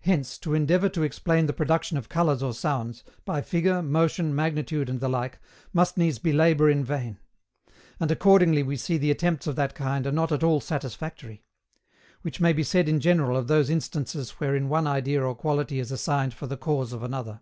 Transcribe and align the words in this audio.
Hence, 0.00 0.38
to 0.38 0.54
endeavour 0.54 0.88
to 0.88 1.04
explain 1.04 1.46
the 1.46 1.52
production 1.52 1.96
of 1.96 2.08
colours 2.08 2.42
or 2.42 2.52
sounds, 2.52 3.04
by 3.24 3.42
figure, 3.42 3.80
motion, 3.80 4.34
magnitude, 4.34 4.88
and 4.90 4.98
the 4.98 5.08
like, 5.08 5.38
must 5.72 5.96
needs 5.96 6.18
be 6.18 6.32
labour 6.32 6.68
in 6.68 6.82
vain. 6.84 7.20
And 8.00 8.10
accordingly 8.10 8.64
we 8.64 8.76
see 8.76 8.96
the 8.98 9.12
attempts 9.12 9.46
of 9.46 9.54
that 9.54 9.76
kind 9.76 10.04
are 10.04 10.10
not 10.10 10.32
at 10.32 10.42
all 10.42 10.60
satisfactory. 10.60 11.44
Which 12.22 12.40
may 12.40 12.52
be 12.52 12.64
said 12.64 12.88
in 12.88 12.98
general 12.98 13.36
of 13.36 13.46
those 13.46 13.70
instances 13.70 14.30
wherein 14.40 14.68
one 14.68 14.88
idea 14.88 15.22
or 15.22 15.32
quality 15.36 15.78
is 15.78 15.92
assigned 15.92 16.34
for 16.34 16.48
the 16.48 16.56
cause 16.56 16.92
of 16.92 17.04
another. 17.04 17.40